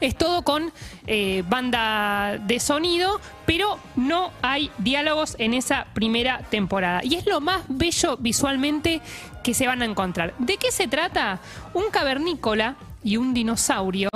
[0.00, 0.72] Es todo con
[1.06, 7.00] eh, banda de sonido, pero no hay diálogos en esa primera temporada.
[7.04, 9.00] Y es lo más bello visualmente
[9.42, 10.34] que se van a encontrar.
[10.38, 11.40] ¿De qué se trata?
[11.74, 14.08] Un cavernícola y un dinosaurio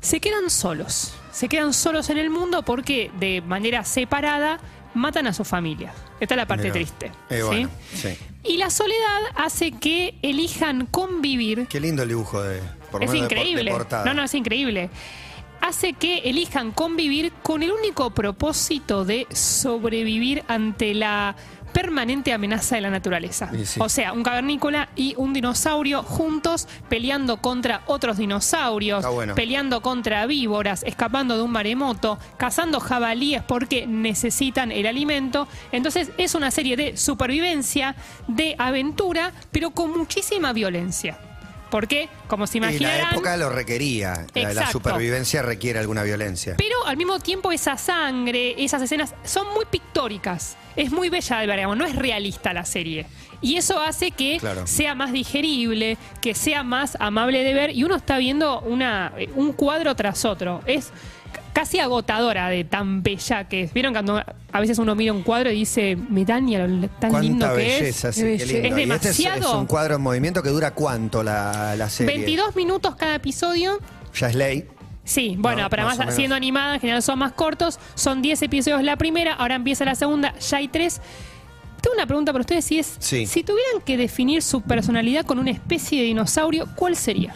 [0.00, 1.14] se quedan solos.
[1.32, 4.60] Se quedan solos en el mundo porque de manera separada
[4.94, 5.92] matan a su familia.
[6.20, 7.06] Esta es la parte triste.
[7.28, 7.42] Eh, ¿sí?
[7.42, 8.16] bueno, sí.
[8.44, 12.60] Y la soledad hace que elijan convivir Qué lindo el dibujo de.
[12.96, 13.70] Por lo es menos de por- de increíble.
[13.70, 14.04] portada.
[14.04, 14.90] no, no, es increíble.
[15.60, 21.34] Hace que elijan convivir con el único propósito de sobrevivir ante la
[21.72, 23.50] permanente amenaza de la naturaleza.
[23.64, 23.78] Sí.
[23.82, 29.34] O sea, un cavernícola y un dinosaurio juntos peleando contra otros dinosaurios, bueno.
[29.34, 35.48] peleando contra víboras, escapando de un maremoto, cazando jabalíes porque necesitan el alimento.
[35.72, 37.94] Entonces es una serie de supervivencia,
[38.26, 41.18] de aventura, pero con muchísima violencia.
[41.70, 44.26] Porque, como se Y la imaginarán, época lo requería.
[44.34, 46.54] La, la supervivencia requiere alguna violencia.
[46.56, 50.56] pero al mismo tiempo esa sangre, esas escenas son muy pictóricas.
[50.76, 53.06] Es muy bella de ver, digamos, no es realista la serie.
[53.40, 54.66] Y eso hace que Claro.
[54.66, 59.52] sea más digerible, que sea más amable de ver y uno está viendo una, un
[59.52, 60.62] cuadro tras otro.
[60.66, 60.90] Es
[61.52, 63.72] casi agotadora de tan bella que es.
[63.72, 67.48] ¿Vieron cuando a veces uno mira un cuadro y dice, me daña lo tan lindo
[67.50, 68.14] que belleza, es?
[68.14, 68.78] sí, qué Es lindo.
[68.78, 69.40] Y este es, demasiado.
[69.40, 72.14] es un cuadro en movimiento que dura cuánto la, la serie.
[72.16, 73.78] 22 minutos cada episodio.
[74.14, 74.66] Ya es ley.
[75.04, 78.82] Sí, bueno, No, pero más siendo animada en general son más cortos, son 10 episodios
[78.82, 81.00] la primera, ahora empieza la segunda, ya hay 3.
[81.80, 83.24] Tengo una pregunta para ustedes si es, Sí.
[83.26, 87.34] si tuvieran que definir su personalidad con una especie de dinosaurio, ¿cuál sería?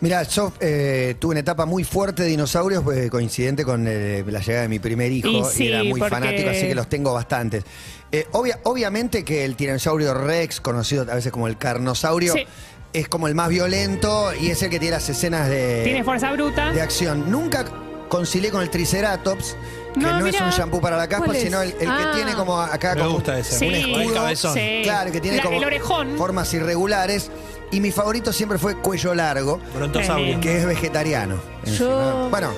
[0.00, 4.40] Mira, yo eh, tuve una etapa muy fuerte de dinosaurios, pues, coincidente con eh, la
[4.40, 7.64] llegada de mi primer hijo, Y era muy porque- fanático, así que los tengo bastantes.
[8.12, 12.44] Eh, obvia- obviamente que el tiranosaurio Rex, conocido a veces como el carnosaurio, Sí.
[12.92, 16.30] es como el más violento y es el que tiene las escenas de, Tiene fuerza
[16.32, 16.72] bruta.
[16.72, 17.30] de acción.
[17.30, 17.64] Nunca
[18.10, 19.56] concilié con el Triceratops,
[19.94, 22.10] que No, no, es un shampoo para la caspa, sino el, el Ah.
[22.12, 23.58] que tiene como acá Me como gusta ese.
[23.58, 24.14] Sí, un El escudo.
[24.14, 24.54] cabezón.
[24.54, 24.80] sí.
[24.84, 26.16] Claro, que tiene La- como el orejón.
[26.18, 27.30] formas irregulares.
[27.72, 30.40] Y mi favorito siempre fue cuello largo, Brontosaurio.
[30.40, 31.36] que es vegetariano.
[31.78, 32.52] Yo- Bueno,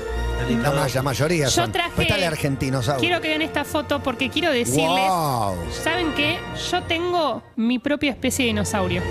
[0.62, 1.72] la, ma- la mayoría Yo son.
[1.72, 3.00] traje- Pues está el argentinosaurio.
[3.00, 5.08] Quiero que vean esta foto porque quiero decirles.
[5.08, 5.56] Wow.
[5.82, 6.38] ¿Saben qué?
[6.70, 9.02] Yo tengo mi propia especie de dinosaurio.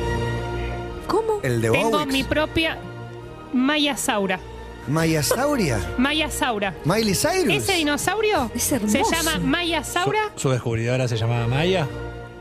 [1.07, 1.39] ¿Cómo?
[1.41, 2.11] El de Tengo Bowix.
[2.13, 2.77] mi propia
[3.53, 4.39] Mayasaura.
[4.87, 5.79] Mayasauria.
[5.97, 6.73] Mayasaura.
[6.85, 7.53] Miley Cyrus.
[7.53, 9.11] Ese dinosaurio Es se hermoso.
[9.11, 10.19] llama Mayasaura.
[10.35, 11.87] Su, su descubridora se llamaba Maya.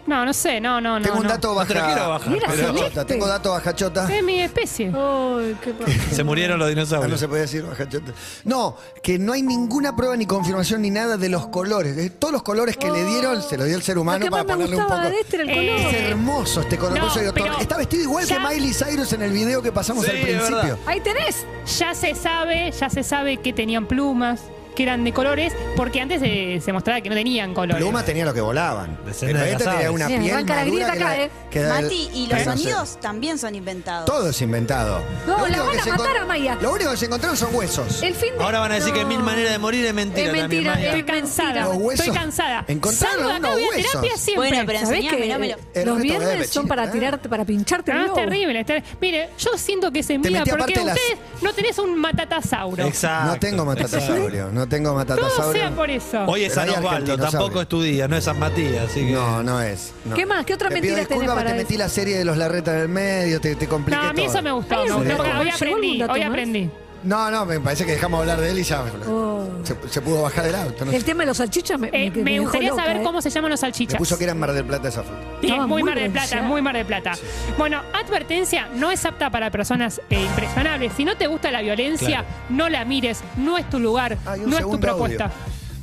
[0.07, 1.05] No, no sé, no, no, no.
[1.05, 1.29] Tengo un no.
[1.31, 1.93] dato No te lo baja.
[1.95, 3.05] quiero bajar, Mira, pero celeste.
[3.07, 4.15] Tengo dato bajachota.
[4.17, 4.87] Es mi especie.
[4.87, 5.93] Ay, qué raro.
[6.13, 7.21] se murieron los Ah, no dinosaurios.
[7.21, 8.13] se puede decir bajachota.
[8.45, 11.97] No, que no hay ninguna prueba ni confirmación ni nada de los colores.
[11.97, 14.31] De todos los colores que le dieron, se lo dio el ser Lo humano que
[14.31, 15.15] para más me ponerle un gustaba poco.
[15.15, 15.95] de este era el Eh, color.
[15.95, 16.95] Es hermoso este color.
[16.95, 19.61] No, por eso digo, pero está vestido igual ya- que Miley Cyrus en el video
[19.63, 20.79] que pasamos Sí, al es principio.
[20.87, 21.45] Ahí tenés.
[21.79, 24.41] Ya se sabe, ya se sabe que tenían plumas,
[24.77, 27.83] que eran de colores, porque antes se, se mostraba que no tenían colores.
[27.83, 28.97] Plumas tenía lo que volaban.
[29.21, 31.31] Pero de este tenía una Bien, piel arranca la grieta que acá, la- eh.
[31.51, 32.59] que Mati, y que los no sé.
[32.63, 34.05] sonidos también son inventados.
[34.05, 35.03] Todo es inventado.
[35.27, 36.59] No, Lo la único van que a se matar a Maya.
[36.61, 38.03] Lo único que se encontraron son huesos.
[38.03, 38.45] El fin de...
[38.45, 40.27] Ahora van a decir que mil maneras de morir es mentira.
[40.27, 40.87] Es también, mentira, Maya.
[40.89, 41.61] Estoy cansada.
[41.65, 42.07] Los huesos.
[42.07, 42.65] Estoy cansada.
[42.69, 43.91] Encontraron Salgo de acá, unos voy a huesos.
[43.93, 44.49] terapia siempre.
[44.51, 45.81] Bueno, pero ¿Sabés enseñame, que.
[45.81, 46.89] El los viernes son para ¿eh?
[46.89, 48.21] tirarte, para pincharte el No, es globo?
[48.21, 48.89] terrible, es terrible.
[49.01, 52.85] Mire, yo siento que se Te metí porque aparte las- ustedes no tenés un matatasauro.
[52.87, 53.27] Exacto.
[53.33, 54.51] No tengo matatasaurio.
[54.53, 55.53] No tengo Todo matatasaurio.
[55.63, 56.25] sea por eso.
[56.27, 57.39] Hoy es Pero San hay Osvaldo, argentinosaurio.
[57.39, 58.85] tampoco es tu día, no es San Matías.
[58.91, 59.13] Así que...
[59.13, 59.93] No, no es.
[60.05, 60.15] no.
[60.15, 60.45] ¿Qué más?
[60.47, 61.79] ¿Qué otra Te mentira tenés disculpas, para te metí decir?
[61.79, 64.31] la serie de los Larreta en el medio, te, te compliqué No, a mí todo.
[64.33, 66.29] eso me gustó, me ¿en gustó porque hoy ¿Llegó algún aprendí, hoy más?
[66.29, 66.71] aprendí.
[67.03, 69.47] No, no, me parece que dejamos hablar de él y ya Oh.
[69.63, 70.85] se, se pudo bajar del auto.
[70.85, 70.93] ¿no?
[70.93, 73.03] El tema de los salchichas me, Eh, me- me dejó gustaría loca, saber ¿eh?
[73.05, 73.99] cómo se llaman los Me salchichas.
[73.99, 75.17] puso que era en Mar del Plata esa foto.
[75.41, 76.49] Sí, Estaba muy muy Mar del Plata, bronceada.
[76.49, 77.13] muy Mar del Plata.
[77.59, 80.93] Bueno, advertencia, no es apta para personas eh, impresionables.
[80.97, 82.27] Si no te gusta la violencia, Claro.
[82.51, 85.31] no la mires, no es tu lugar, Hay un no es tu segundo propuesta.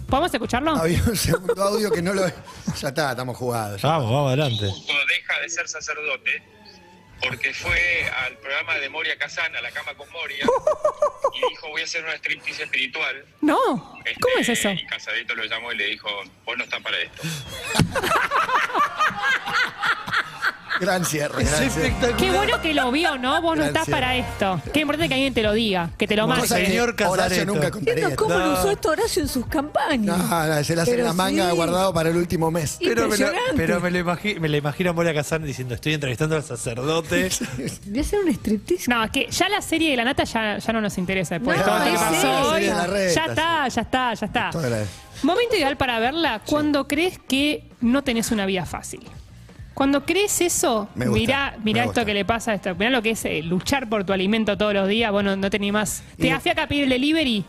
[0.10, 0.72] ¿Podemos escucharlo?
[0.76, 2.28] Había un segundo audio que no lo.
[2.28, 3.82] Ya está, estamos jugados.
[3.82, 4.66] Vamos, vamos adelante.
[4.66, 6.44] deja de ser sacerdote
[7.24, 10.46] porque fue al programa de Moria Kazan, a la cama con Moria,
[11.34, 13.26] y dijo voy a hacer una striptease espiritual.
[13.42, 14.70] No, Este, ¿cómo es eso?
[14.72, 16.10] Y Casadito lo llamó y le dijo,
[16.46, 17.22] vos no estás para esto.
[20.84, 21.94] Gran cierre, gran cierre.
[22.18, 23.42] Qué bueno que lo vio, ¿no?
[23.42, 24.62] Vos no estás para esto.
[24.74, 26.56] Qué importante que alguien te lo diga, que te lo Cosa marque.
[26.56, 27.46] que Señor Horacio Casareto.
[27.54, 27.94] nunca contaría.
[27.94, 28.46] Entiendo cómo No.
[28.48, 30.18] lo usó esto Horacio en sus campañas.
[30.18, 31.56] No, no, se le hace Pero la manga sí.
[31.56, 32.78] guardado para el último mes.
[32.80, 33.54] Pero me, lo, Impresionante.
[33.56, 37.30] pero me lo imagi- me la imagino a Moria Kazan diciendo, estoy entrevistando al sacerdote.
[37.88, 38.90] Voy a hacer un striptease.
[38.92, 41.58] No, es que ya la serie de la nata ya, ya no nos interesa después
[41.58, 42.42] de No, todo lo que es pasó seria.
[42.44, 42.54] hoy.
[42.54, 44.50] Serie de la reta, Ya está, ya está, ya está.
[44.52, 44.84] Toda la-
[45.24, 49.02] Momento ideal para verla cuando crees que no tenés una vida fácil.
[49.74, 52.06] Cuando crees eso, Me gusta, mirá, mirá me esto gusta.
[52.06, 52.76] que le pasa a esto.
[52.76, 55.12] Mirá lo que es eh, luchar por tu alimento todos los días.
[55.12, 56.04] Bueno, no tenés más.
[56.18, 57.44] Y- Te afiaca a pedir el delivery.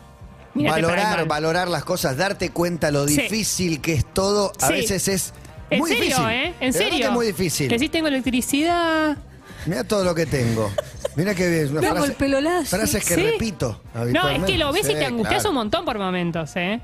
[0.55, 3.21] Mírate Valorar, valorar las cosas, darte cuenta lo Sí.
[3.21, 4.53] difícil que es todo.
[4.61, 4.73] A Sí.
[4.73, 5.33] veces es
[5.69, 6.29] En muy serio, difícil.
[6.29, 6.53] ¿eh?
[6.61, 6.97] En De serio.
[6.99, 7.67] que es muy difícil.
[7.67, 9.17] Decís, tengo electricidad.
[9.65, 10.71] Mira todo lo que tengo.
[11.15, 11.71] Mira que bien.
[11.71, 12.39] Una Tengo frase- el pelo.
[12.65, 13.21] Frases que Sí.
[13.21, 13.81] repito.
[13.93, 15.49] No, es que lo ves y Sí, te angustias claro.
[15.49, 16.79] un montón por momentos, ¿eh?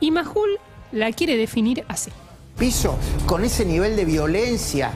[0.00, 0.58] Y Majul
[0.92, 2.10] la quiere definir así.
[2.60, 4.90] Piso con ese nivel de violencia,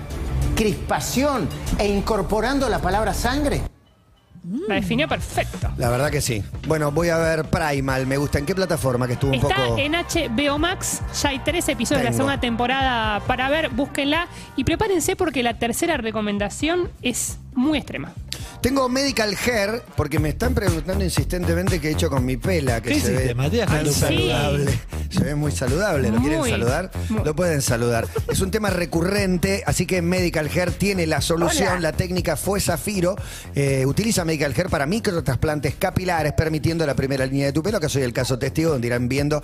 [0.55, 1.49] crispación
[1.79, 3.63] e incorporando la palabra sangre.
[4.69, 5.71] La definió perfecto.
[5.79, 6.45] La verdad que sí.
[6.69, 8.07] Bueno, voy a ver Primal.
[8.07, 8.39] Me gusta.
[8.39, 9.07] ¿En qué plataforma?
[9.07, 9.79] Que estuvo un Está poco.
[9.79, 14.65] en HBO Max, ya hay tres episodios de la segunda temporada para ver, búsquenla y
[14.65, 18.13] prepárense porque la tercera recomendación es muy extrema.
[18.61, 22.81] Tengo Medical Hair porque me están preguntando insistentemente qué he hecho con mi pela.
[22.81, 24.79] Que ¿Qué se hiciste, ve Matías, tan saludable.
[25.11, 26.11] Se ve muy saludable.
[26.11, 26.91] ¿Lo quieren Muy, saludar?
[27.11, 27.25] muy.
[27.25, 28.09] Lo pueden saludar.
[28.29, 31.83] Es un tema recurrente, así que Medical Hair tiene la solución.
[31.83, 33.17] La técnica fue Zafiro.
[33.55, 37.89] Eh, utiliza Medical Hair para microtrasplantes capilares, permitiendo la primera línea de tu pelo, que
[37.91, 39.43] soy el caso testigo, donde irán viendo.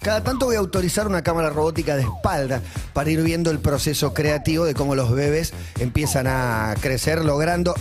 [0.00, 2.60] Cada tanto voy a autorizar una cámara robótica de espalda
[2.94, 7.22] para ir viendo el proceso creativo de cómo los bebés empiezan a crecer,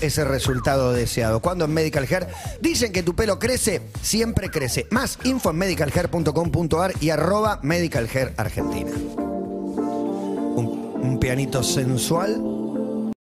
[0.02, 1.40] ese resultado deseado.
[1.40, 2.28] Cuando en Medical Hair
[2.60, 4.88] dicen que tu pelo crece, siempre crece.
[4.92, 8.92] Más info en medicalhair.com.ar y arroba Medical Hair Argentina.
[10.56, 12.42] Un, un pianito sensual.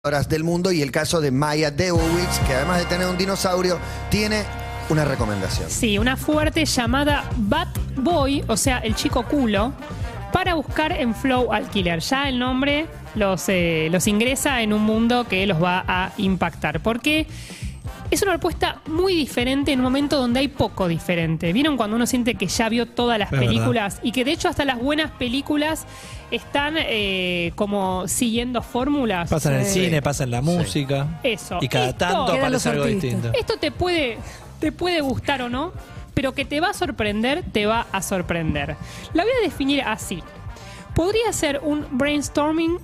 [0.03, 3.77] Horas del mundo y el caso de Maya Dewowitz, que además de tener un dinosaurio,
[4.09, 4.43] tiene
[4.89, 5.69] una recomendación.
[5.69, 9.73] Sí, una fuerte llamada Bat Boy, o sea, el chico culo,
[10.33, 11.99] para buscar en Flow Alquiler.
[11.99, 16.79] Ya el nombre los, eh, los ingresa en un mundo que los va a impactar.
[16.81, 17.27] Porque
[18.09, 21.53] es una propuesta muy diferente en un momento donde hay poco diferente.
[21.53, 23.99] ¿Vieron cuando uno siente que ya vio todas las Es películas?
[24.03, 25.85] Y que de hecho hasta las buenas películas
[26.29, 29.29] están eh, como siguiendo fórmulas.
[29.29, 31.19] Pasa en el cine, pasa en la música.
[31.23, 31.57] Eso.
[31.61, 33.31] Y cada Esto- tanto aparece algo distinto.
[33.33, 34.17] Esto te puede,
[34.59, 35.71] te puede gustar o no,
[36.13, 38.75] pero que te va a sorprender, te va a sorprender.
[39.13, 40.21] La voy a definir así.
[40.95, 42.77] Podría ser un brainstorming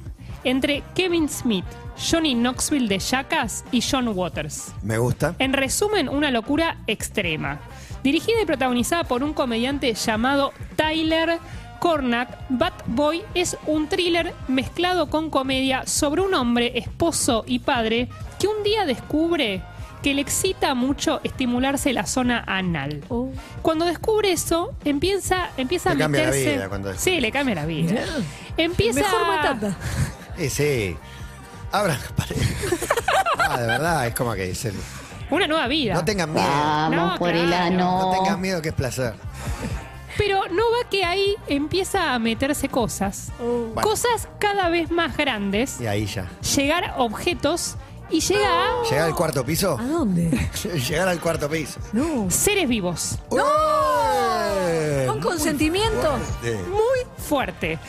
[0.50, 1.66] entre Kevin Smith,
[1.98, 4.74] Johnny Knoxville de Jackass y John Waters.
[4.84, 5.36] Me gusta.
[5.40, 7.60] En resumen, una locura extrema.
[8.04, 11.40] Dirigida y protagonizada por un comediante llamado Tyler
[11.80, 18.08] Cornack, Bad Boy es un thriller mezclado con comedia sobre un hombre, esposo y padre
[18.40, 19.62] que un día descubre
[20.02, 23.02] que le excita mucho estimularse la zona anal.
[23.10, 23.30] Oh.
[23.64, 26.54] Cuando descubre eso, empieza, empieza Le a cambia la meterse.
[26.56, 27.16] vida cuando descubre.
[27.16, 28.02] sí, le cambia la vida.
[28.58, 29.76] Empieza Mejor matata.
[30.38, 30.96] Eh, sí.
[31.72, 32.48] Abran las paredes.
[33.50, 34.74] Ah, de verdad, es como que el-
[35.30, 35.94] una nueva vida.
[35.94, 36.90] No tengan miedo.
[36.90, 37.66] No, por el claro.
[37.76, 38.02] ano.
[38.02, 39.14] No tengan miedo que es placer.
[40.18, 43.32] Pero no va que ahí empieza a meterse cosas.
[43.40, 43.82] Bueno.
[43.82, 45.80] Cosas cada vez más grandes.
[45.80, 46.28] Y ahí ya.
[46.56, 47.76] Llegar a objetos
[48.10, 49.78] y llega a ¿Llegar al cuarto piso?
[49.80, 50.30] ¿A dónde?
[50.90, 51.80] Llegar al cuarto piso.
[51.94, 52.30] No.
[52.30, 53.18] seres vivos.
[53.32, 53.46] ¡No!
[55.08, 56.18] Con consentimiento.
[56.70, 57.80] Muy fuerte.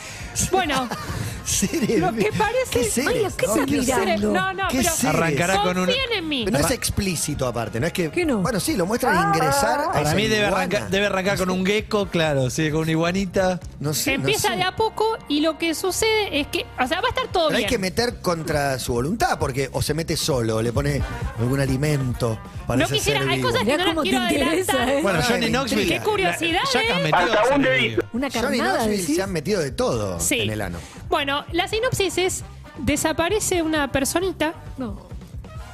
[0.53, 0.89] Bueno,
[1.49, 2.71] Seres lo que parece.
[2.71, 3.35] ¿Qué seres?
[3.35, 3.87] ¿qué No, estás quiero mirando?
[3.95, 4.09] saber.
[4.19, 4.91] Seres- No, no, ¿Qué pero.
[4.91, 5.05] seres?
[5.15, 6.45] Arrancará con un- Confíen en mí.
[6.45, 8.11] No es explícito aparte, no es que.
[8.11, 8.39] ¿Qué no?
[8.39, 9.81] Bueno, sí, lo muestran a ingresar.
[9.81, 10.57] a Para esa mí debe iguana.
[10.57, 13.59] arrancar, debe arrancar con un gecko, claro, sí, con una iguanita.
[13.81, 14.11] No sé.
[14.11, 14.57] no Empieza sé.
[14.57, 16.67] de a poco y lo que sucede es que.
[16.79, 17.71] O sea, va a estar todo Pero hay bien.
[17.71, 21.01] que meter contra su voluntad, porque o se mete solo, o le pone
[21.39, 22.39] algún alimento.
[22.77, 24.89] No quisiera, hay cosas que Mirá no las cómo te quiero interesa, adelantar.
[24.99, 25.03] ¿eh?
[25.03, 25.89] Bueno, Johnny Knoxville.
[25.89, 27.11] Qué curiosidad, ¿eh?
[27.13, 27.77] Hasta un vivos.
[27.77, 28.05] dedito.
[28.13, 29.17] Una Johnny carnada, Knoxville decís.
[29.17, 30.41] se han metido de todo Sí.
[30.41, 30.79] en el ano.
[31.09, 32.45] Bueno, la sinopsis es:
[32.79, 34.55] desaparece una personita.
[34.77, 35.09] No.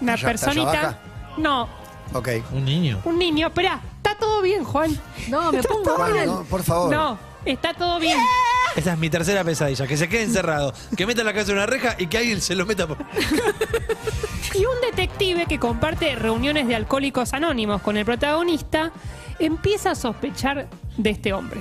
[0.00, 0.98] Una ¿Ya- personita.
[1.36, 1.68] No,
[2.12, 2.28] Ok.
[2.52, 3.00] Un niño.
[3.04, 3.48] un niño.
[3.48, 4.96] Esperá, está todo bien, Juan.
[5.28, 6.26] No, me pongo mal.
[6.26, 6.90] no, por favor.
[6.94, 8.18] No, está todo bien.
[8.76, 11.66] Esa es mi tercera pesadilla, que se quede encerrado, que meta la cabeza en una
[11.66, 12.98] reja y que alguien se lo meta por...
[14.56, 18.92] Y un detective que comparte reuniones de alcohólicos anónimos con el protagonista
[19.40, 21.60] empieza a sospechar de este hombre.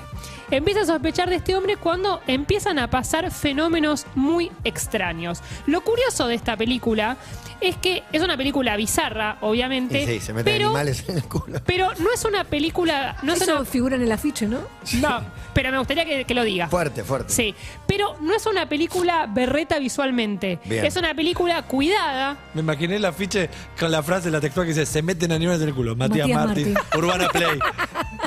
[0.52, 5.42] Empieza a sospechar de este hombre cuando empiezan a pasar fenómenos muy extraños.
[5.66, 7.18] Lo curioso de esta película
[7.62, 11.62] es que es una película bizarra, obviamente, sí, se meten pero, animales en el culo.
[11.66, 14.60] pero no es una película, no es Eso una, figura en el afiche, ¿no?
[15.00, 15.22] no,
[15.54, 16.68] pero me gustaría que, que lo diga.
[16.68, 17.32] Fuerte, fuerte.
[17.32, 17.56] Sí,
[17.88, 20.60] pero no es una película berreta visualmente.
[20.66, 20.86] Bien.
[20.86, 24.86] Es una película cuidada, Me imaginé el afiche con la frase, la textual que dice,
[24.86, 25.96] se meten animales en el culo.
[25.96, 27.00] Matías, Matías Martín, Martín.
[27.00, 27.60] Urbana Play.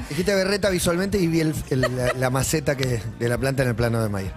[0.08, 3.70] Dijiste berreta visualmente y vi el- el- la, la maceta que, de la planta en
[3.70, 4.32] el plano de Maya.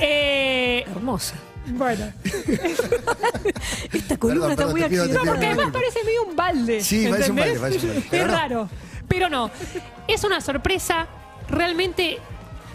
[0.00, 1.34] Eh, Hermosa.
[1.68, 2.04] bueno,
[3.92, 5.22] Esta columna Perdón, está perdón, muy te pido- te activa.
[5.22, 6.80] pido porque además parece medio un balde.
[6.82, 7.60] Sí, parece un ¿entendés?
[7.60, 8.08] balde, parece un balde.
[8.10, 8.36] Pero es no.
[8.38, 8.68] raro.
[9.08, 9.50] Pero no.
[10.06, 11.06] Es una sorpresa.
[11.48, 12.18] Realmente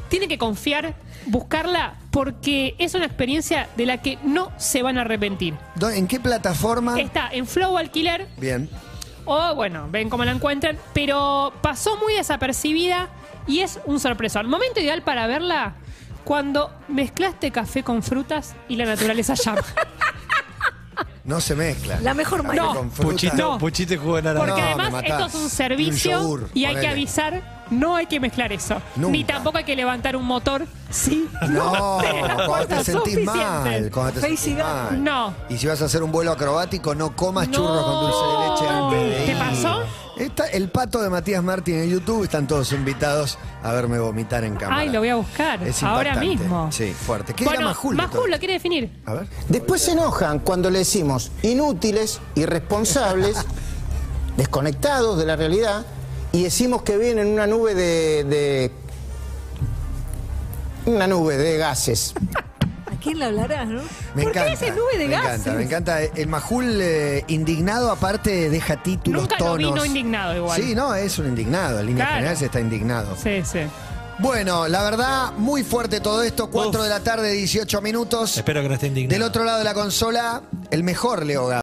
[0.09, 0.95] tiene que confiar,
[1.27, 5.53] buscarla, porque es una experiencia de la que no se van a arrepentir.
[5.75, 6.99] ¿Dó- ¿En qué plataforma?
[6.99, 8.69] Está en Flow Alquiler Bien.
[9.25, 13.09] O, bueno, ven cómo la encuentran, pero pasó muy desapercibida
[13.47, 14.49] y es un sorpresón.
[14.49, 15.73] Momento ideal para verla
[16.23, 19.61] cuando mezclaste café con frutas y la naturaleza llama.
[21.25, 21.99] No se mezcla.
[22.01, 22.65] La mejor manera.
[22.73, 23.09] con fruta.
[23.11, 23.57] Puchito, No.
[23.57, 24.45] puchito y jugo de naranja.
[24.45, 28.19] Porque No, además esto es un servicio yogur, y hay que avisar, no hay que
[28.19, 28.81] mezclar eso.
[28.95, 29.11] Nunca.
[29.11, 30.65] Ni tampoco hay que levantar un motor.
[30.89, 31.27] Sí.
[31.49, 31.99] No,
[32.47, 33.89] cuando te sentís mal.
[33.91, 35.03] Cuando te sentís mal.
[35.03, 35.33] No.
[35.49, 37.53] Y si vas a hacer un vuelo acrobático, no comas No.
[37.53, 39.37] churros con dulce de leche antes de ¿Te ir.
[39.37, 39.83] pasó?
[40.15, 42.23] Está el pato de Matías Martín en YouTube.
[42.23, 44.81] Están todos invitados a verme vomitar en cámara.
[44.81, 45.63] Ay, lo voy a buscar.
[45.63, 46.71] Es ahora mismo.
[46.71, 47.33] Sí, fuerte.
[47.33, 47.95] ¿Qué bueno, Majul?
[47.95, 48.91] Majul lo quiere definir.
[49.07, 49.27] A ver.
[49.49, 53.43] Después se enojan cuando le decimos inútiles, irresponsables,
[54.37, 55.83] desconectados de la realidad
[56.33, 58.71] y decimos que vienen en una nube de, de-
[60.85, 62.13] una nube de gases.
[62.91, 63.81] ¿A quién le hablarás, no?
[64.15, 64.53] Me ¿Por qué encanta.
[64.65, 65.29] ese nube de me gases?
[65.41, 66.01] encanta, me encanta.
[66.03, 69.57] El Majul eh, indignado, aparte, deja títulos, Nunca tonos.
[69.57, 70.61] vi no indignado igual.
[70.61, 71.79] Sí, no, es un indignado.
[71.79, 72.15] En líneas Claro.
[72.15, 73.15] generales está indignado.
[73.21, 73.59] Sí, sí.
[74.19, 76.49] Bueno, la verdad, muy fuerte todo esto.
[76.49, 76.83] 4 Uf.
[76.83, 78.37] de la tarde, 18 minutos.
[78.37, 79.13] Espero que no esté indignado.
[79.19, 80.41] Del otro lado de la consola,
[80.71, 81.62] el mejor Leo Gávez.